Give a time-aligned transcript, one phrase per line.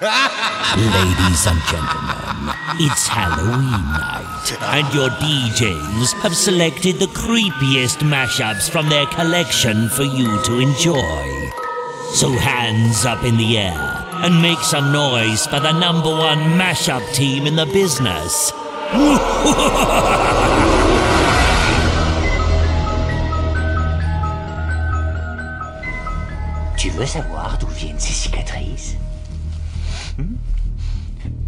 [0.00, 8.88] Ladies and gentlemen, it's Halloween night, and your DJs have selected the creepiest mashups from
[8.88, 11.50] their collection for you to enjoy.
[12.14, 17.02] So hands up in the air and make some noise for the number one mashup
[17.12, 18.52] team in the business.
[26.78, 28.96] Tu veux savoir d'où viennent ces cicatrices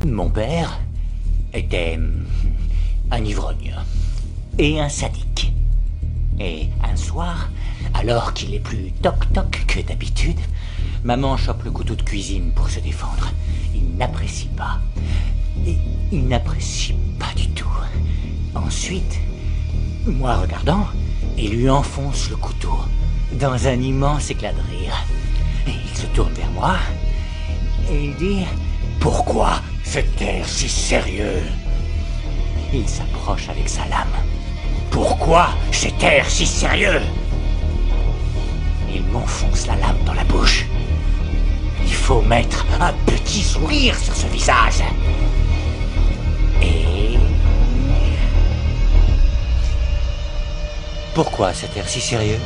[0.07, 0.81] Mon père
[1.53, 2.25] était hmm,
[3.11, 3.75] un ivrogne
[4.59, 5.53] et un sadique.
[6.39, 7.51] Et un soir,
[7.93, 10.39] alors qu'il est plus toc-toc que d'habitude,
[11.05, 13.31] maman chope le couteau de cuisine pour se défendre.
[13.75, 14.79] Il n'apprécie pas.
[15.67, 15.77] Et
[16.13, 17.69] il n'apprécie pas du tout.
[18.55, 19.19] Ensuite,
[20.07, 20.87] moi regardant,
[21.37, 22.79] il lui enfonce le couteau
[23.39, 24.95] dans un immense éclat de rire.
[25.67, 26.77] Et il se tourne vers moi
[27.89, 28.45] et il dit
[28.99, 31.43] Pourquoi cet air si sérieux
[32.73, 34.17] Il s'approche avec sa lame.
[34.91, 37.01] Pourquoi cet air si sérieux
[38.93, 40.67] Il m'enfonce la lame dans la bouche.
[41.85, 44.83] Il faut mettre un petit sourire sur ce visage.
[46.63, 47.17] Et.
[51.15, 52.39] Pourquoi cet air si sérieux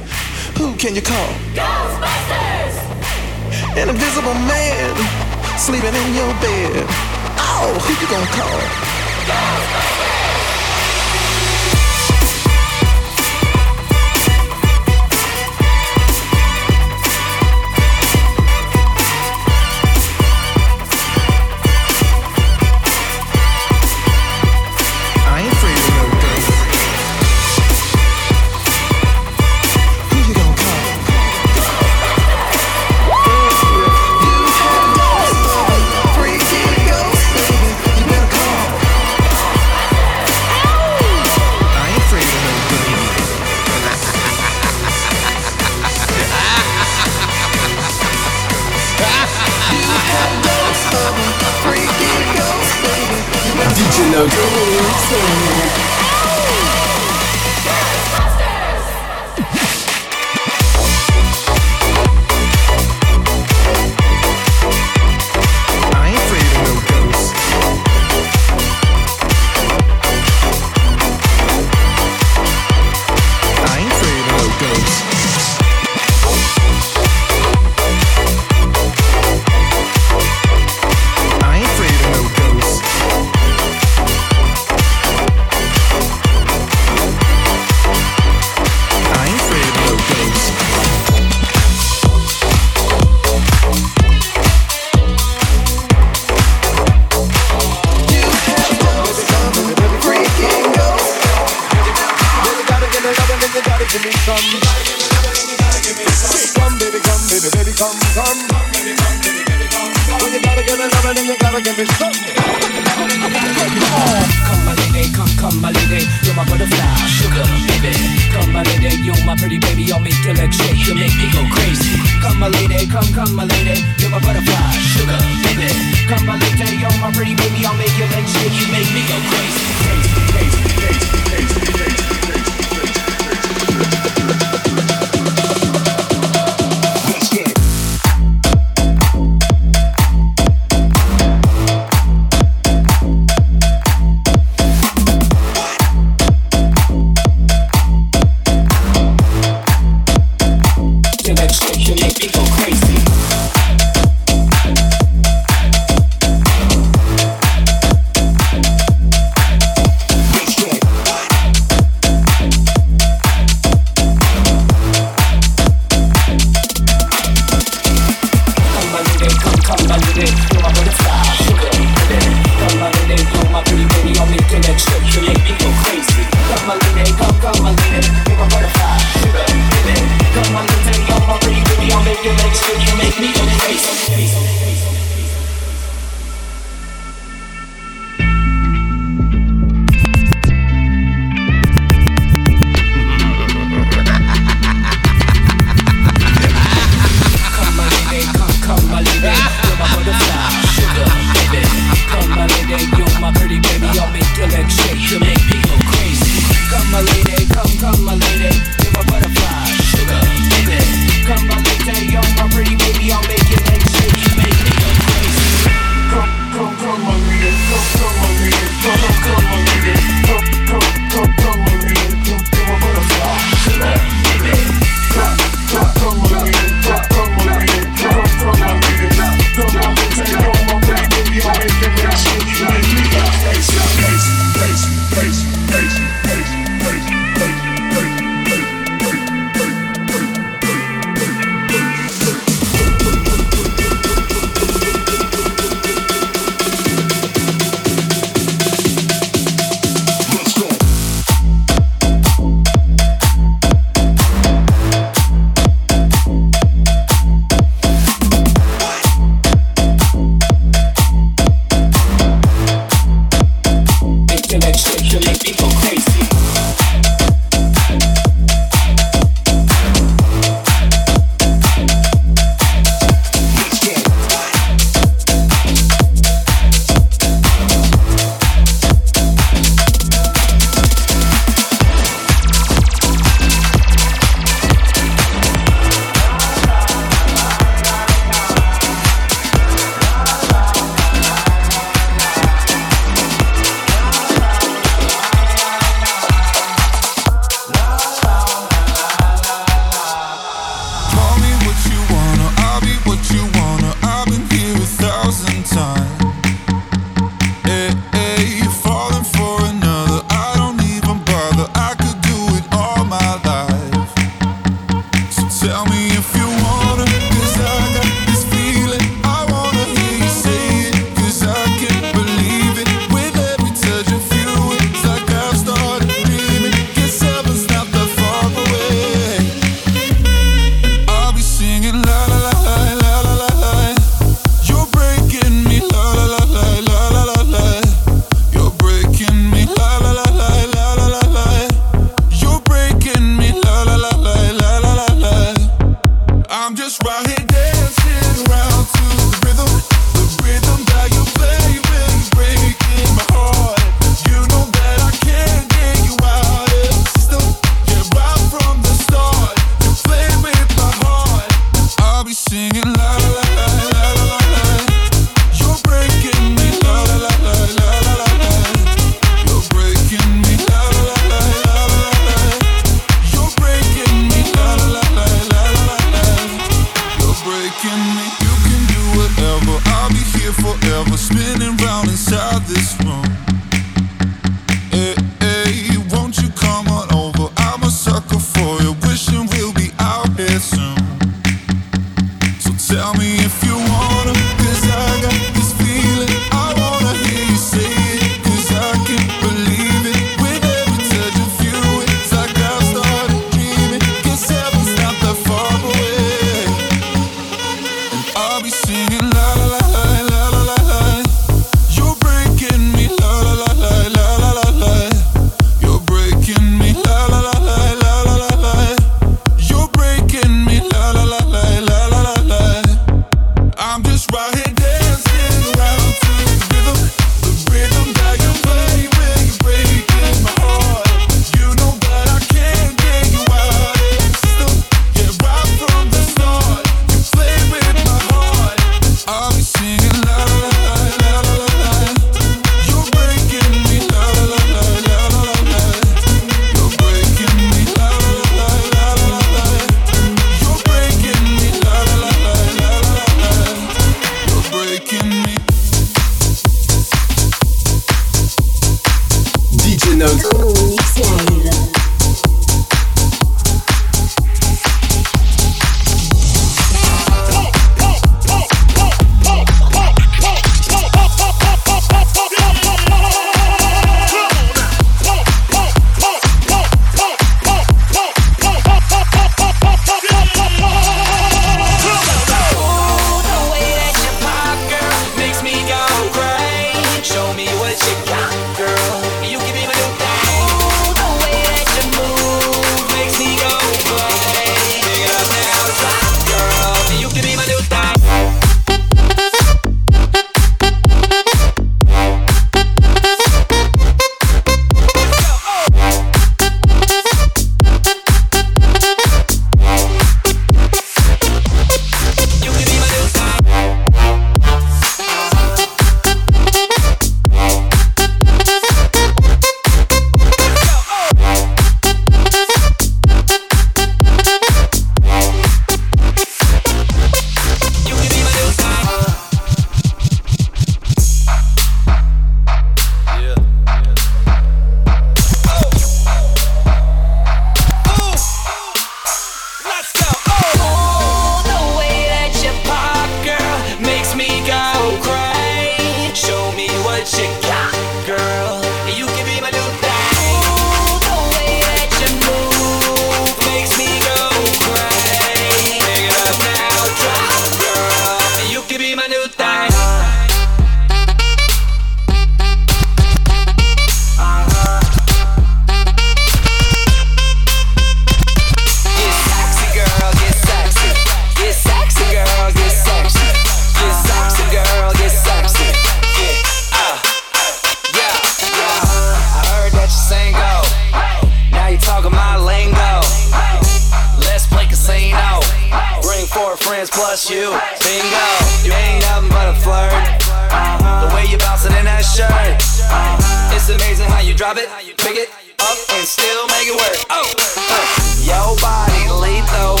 [594.74, 595.48] drop it, pick it
[595.80, 597.16] up, and still make it work.
[597.30, 597.44] Oh,
[597.92, 598.04] uh,
[598.40, 600.00] yo body lethal.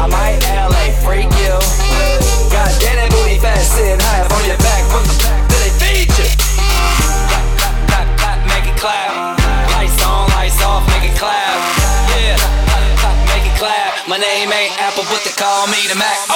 [0.00, 1.56] I might LA freak you.
[2.52, 4.84] God damn that booty fast sitting high up on your back.
[4.92, 6.28] What the fuck do they feed you?
[8.44, 9.40] Make it clap.
[9.72, 11.56] Lights on, lights off, make it clap.
[12.20, 12.36] Yeah,
[13.32, 14.08] make it clap.
[14.08, 16.35] My name ain't Apple, but they call me the Mac.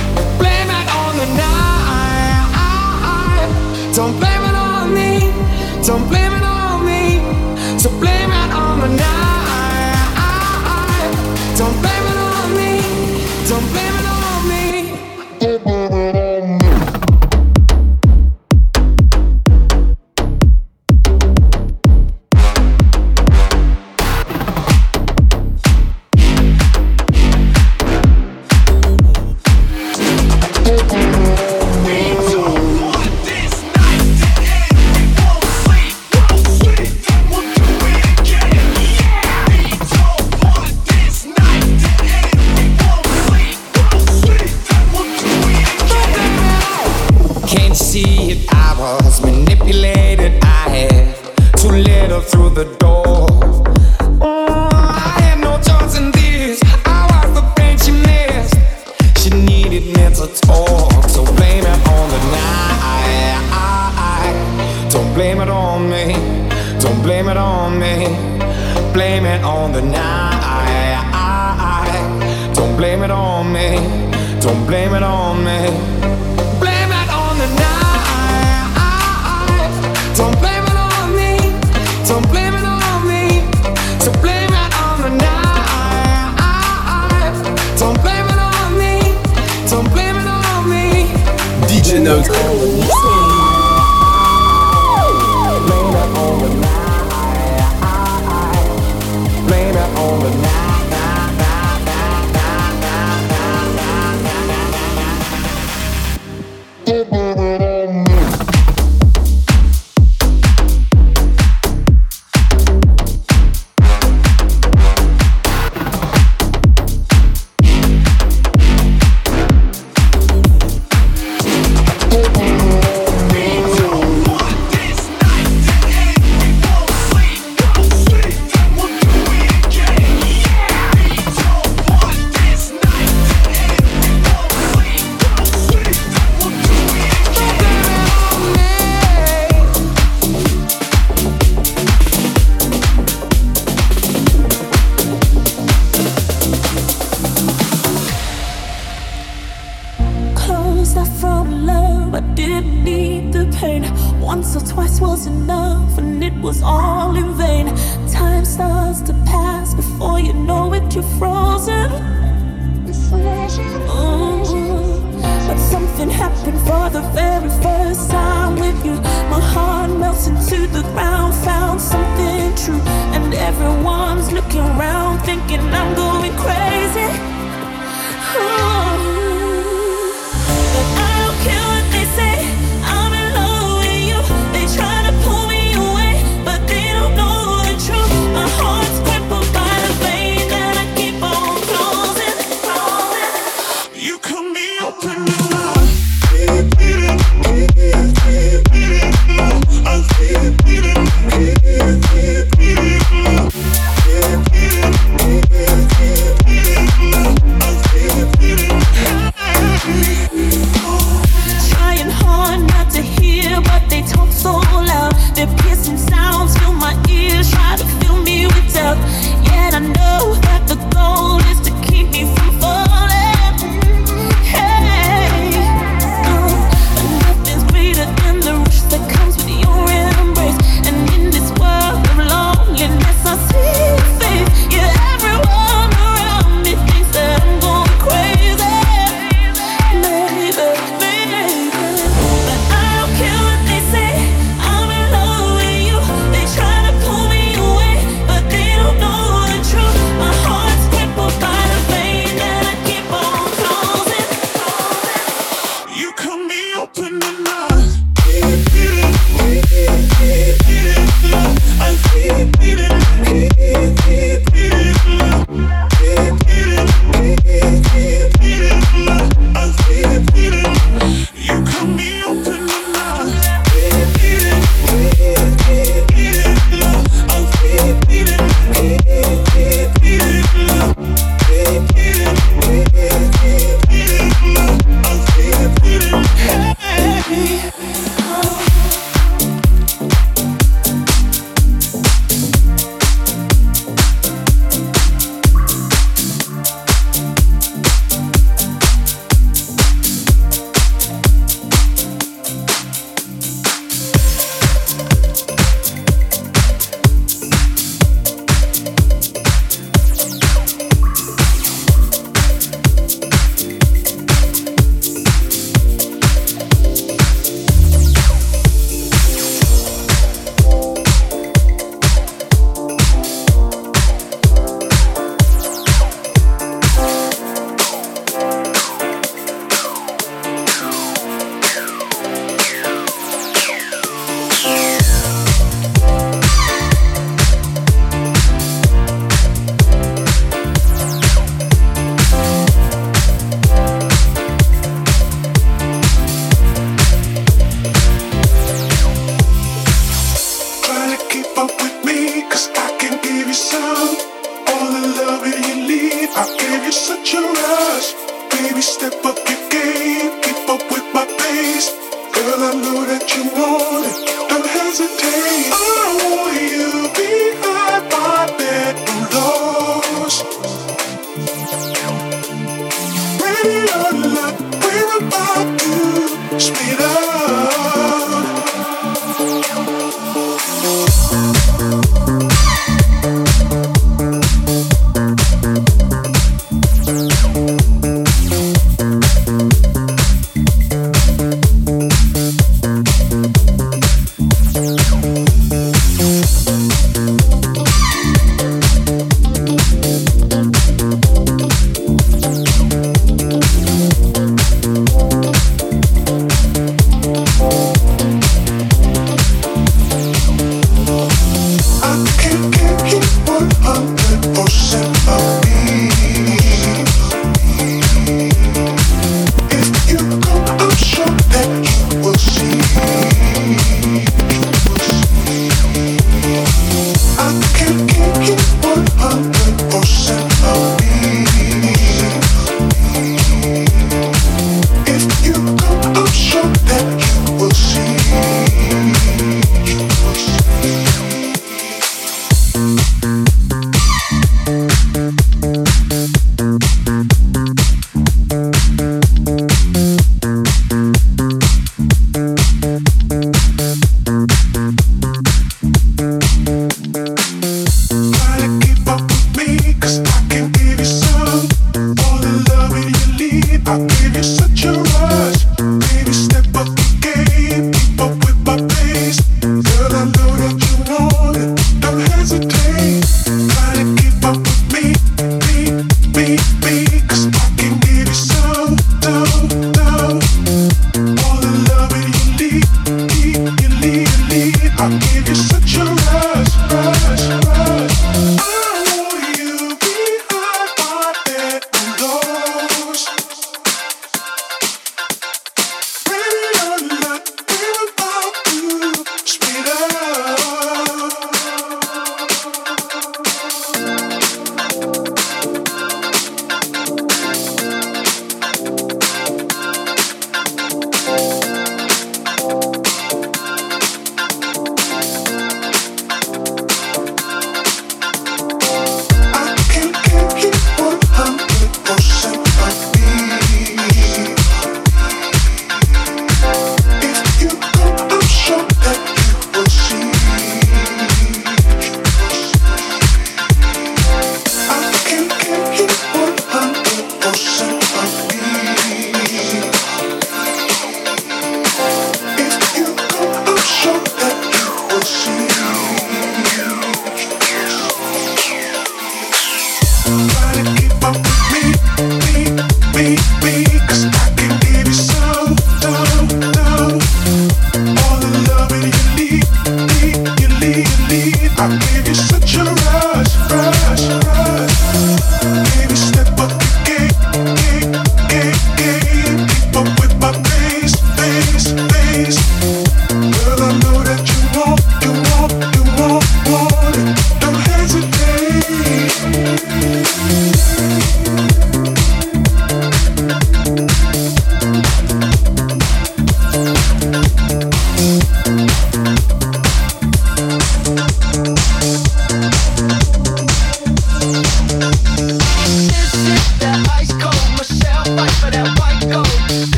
[4.01, 5.31] Don't blame it on me.
[5.85, 7.21] Don't blame it on me.
[7.77, 10.25] So blame it on the night.
[11.55, 11.90] Don't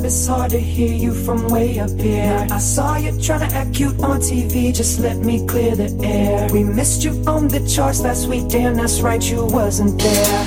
[0.00, 2.46] it's hard to hear you from way up here.
[2.50, 6.48] I saw you trying to act cute on TV, just let me clear the air.
[6.52, 10.46] We missed you on the charts last week, damn, that's right, you wasn't there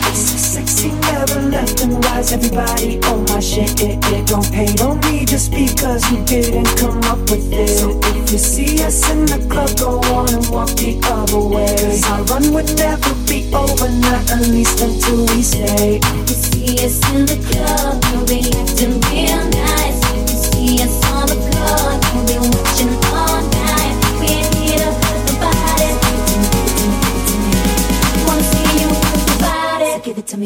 [0.85, 2.31] she never left and lies.
[2.31, 7.01] Everybody on my shit, it, it don't pay no need just because you didn't come
[7.05, 7.69] up with it.
[7.69, 11.75] So if you see us in the club, go on and walk the other way.
[11.77, 15.99] Cause our run would never be over, not at least until we say.
[16.03, 19.54] If you see us in the club, you'll be acting weird.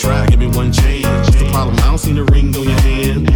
[0.00, 1.04] try, give me one chance.
[1.26, 1.76] What's the problem?
[1.76, 3.30] I don't see the ring on your hand.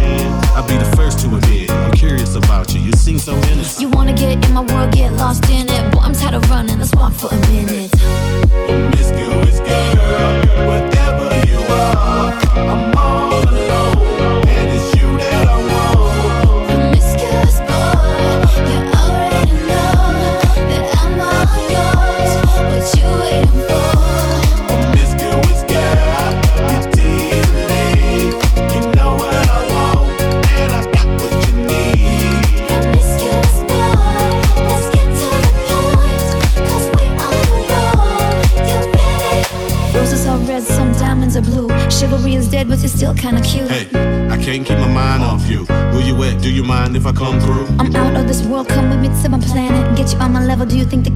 [0.55, 2.81] I'll be the first to admit, I'm curious about you.
[2.81, 3.81] You seem so innocent.
[3.81, 5.91] You wanna get in my world, get lost in it.
[5.93, 7.91] Boy, I'm tired of running, let's walk for a minute.
[47.07, 47.67] if I come through.
[47.77, 49.97] I'm out of this world, come with me to my planet.
[49.97, 51.14] Get you on my level, do you think that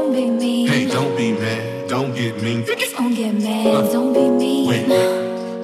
[0.00, 0.68] don't be mean.
[0.68, 2.64] Hey, don't be mad, don't get mean.
[2.64, 4.68] Don't get mad, don't be mean.
[4.68, 4.86] Wait.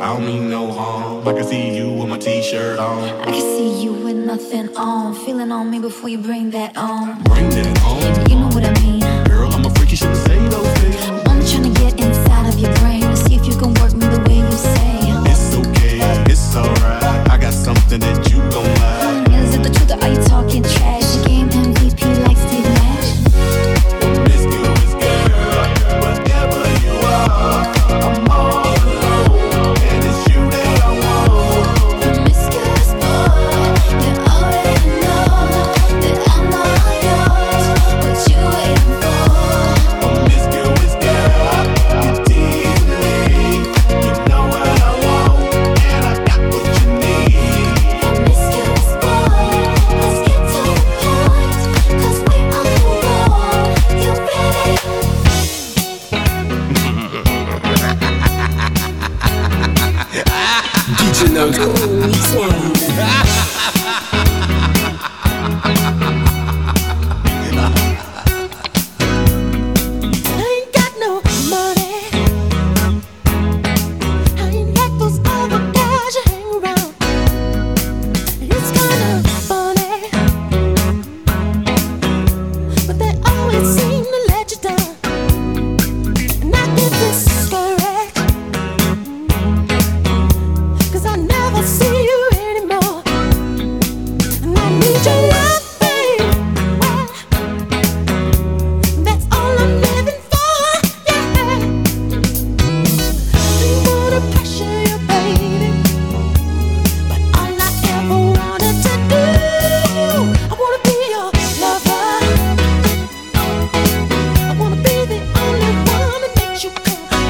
[0.01, 1.27] I don't mean no harm.
[1.27, 3.05] I can see you with my t-shirt on.
[3.23, 5.15] I can see you with nothing on.
[5.25, 7.23] Feeling on me before you bring that on.
[7.23, 8.31] Bring that on.
[8.31, 9.01] You know what I mean.
[9.25, 9.91] Girl, I'm a freak.
[9.93, 10.97] You shouldn't say those things.
[11.27, 14.07] I'm trying to get inside of your brain to see if you can work me
[14.07, 14.99] the way you say.
[15.33, 15.99] It's okay.
[16.31, 17.31] It's alright.
[17.31, 19.33] I got something that you don't like.
[19.43, 20.96] Is it the truth or are you talking trash?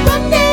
[0.06, 0.45] 守って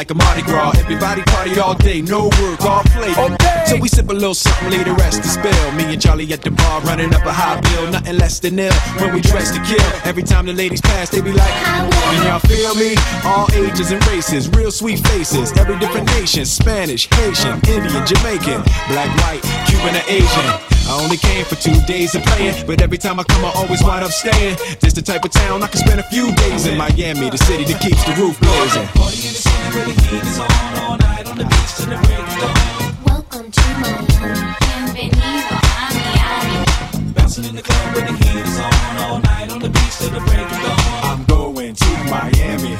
[0.00, 0.72] like a Mardi Gras.
[0.78, 3.12] Everybody party all day, no work, all play.
[3.66, 5.72] So we sip a little something, leave the rest to spill.
[5.72, 8.72] Me and Charlie at the bar running up a high bill, nothing less than ill.
[8.98, 12.38] When we dress to kill, every time the ladies pass, they be like, Can y'all
[12.38, 12.94] feel me?
[13.26, 19.10] All ages and races, real sweet faces, every different nation Spanish, Haitian, Indian, Jamaican, black,
[19.20, 20.79] white, Cuban, or Asian.
[20.90, 23.80] I only came for two days of playing, but every time I come, I always
[23.80, 24.56] wind up staying.
[24.80, 27.62] This the type of town I can spend a few days in Miami, the city
[27.62, 28.88] that keeps the roof blazing.
[33.06, 34.50] Welcome to Miami.
[34.90, 37.14] Bienvenido a Miami.
[37.14, 40.10] Bouncing in the club with the heat is on all night on the beach till
[40.10, 40.74] the break of dawn.
[41.06, 42.74] I'm going to Miami.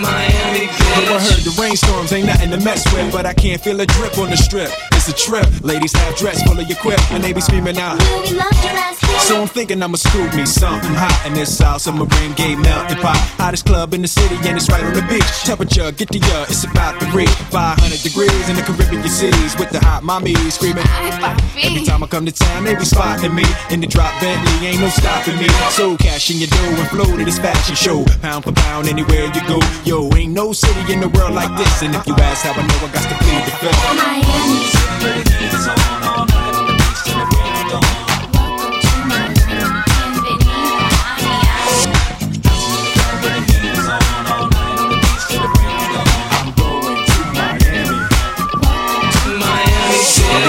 [0.00, 3.86] Miami, I heard the rainstorms ain't nothing to mess with, but I can't feel a
[3.86, 4.70] drip on the strip.
[5.00, 5.48] It's a trip.
[5.64, 7.96] Ladies have dress full of your quip, and they be screaming out.
[7.96, 9.18] We love your ass here.
[9.20, 13.16] So I'm thinking I'ma scoop me something hot in this South Submarine Gay melting pot.
[13.40, 15.24] Hottest club in the city, and it's right on the beach.
[15.40, 19.70] Temperature, get the uh, it's about to reach 500 degrees in the Caribbean cities with
[19.70, 20.84] the hot mommy screaming.
[21.56, 24.80] Every time I come to town, they be spotting me in the drop Bentley, ain't
[24.80, 25.48] no stopping me.
[25.72, 29.32] So cash in your dough and flow to this fashion show, pound for pound anywhere
[29.32, 29.64] you go.
[29.88, 32.60] Yo, ain't no city in the world like this, and if you ask how I
[32.68, 34.99] know, I got to plead the fifth.
[35.00, 36.59] Dirty keys on all night.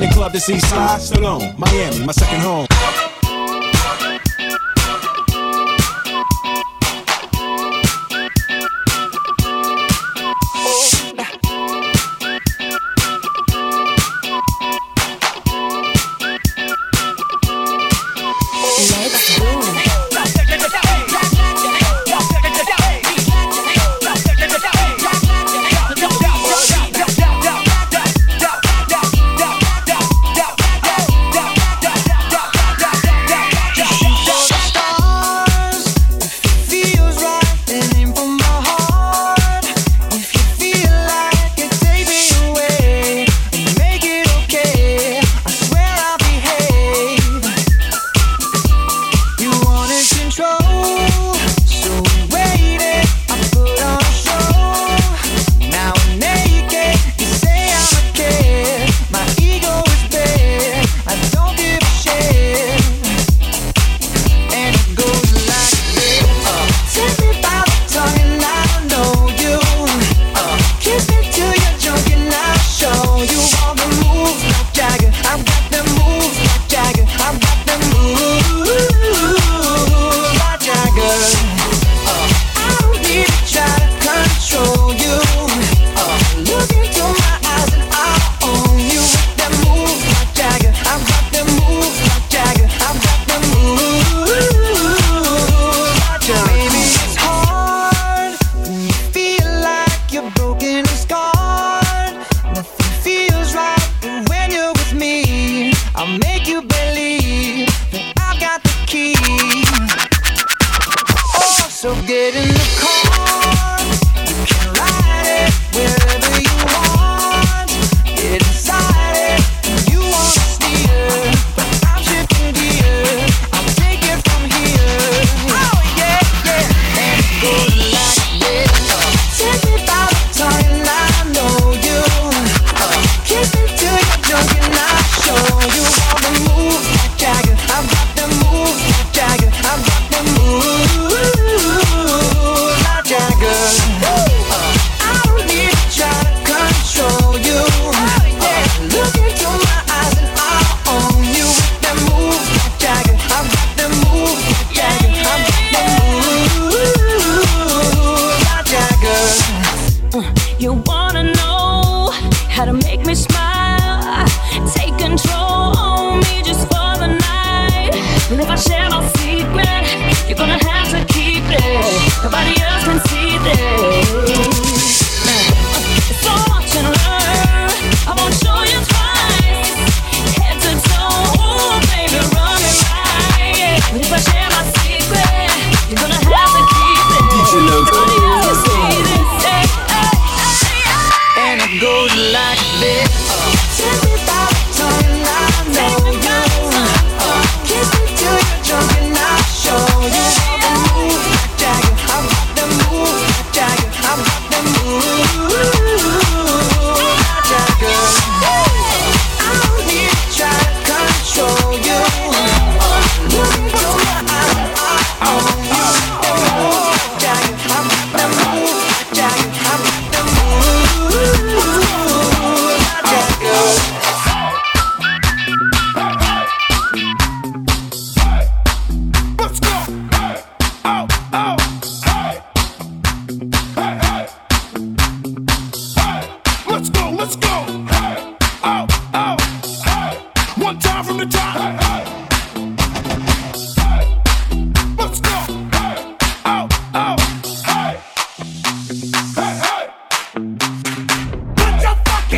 [0.00, 1.58] the club to see Sly Stallone.
[1.58, 2.66] Miami, my second home.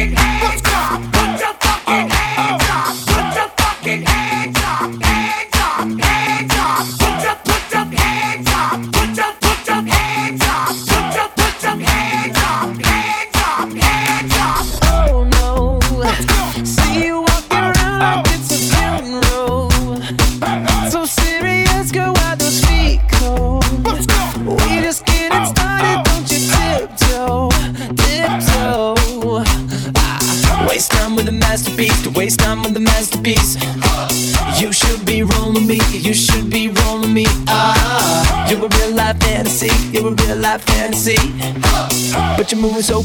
[0.01, 0.30] Your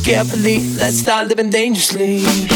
[0.05, 2.54] carefully, let's start living dangerously.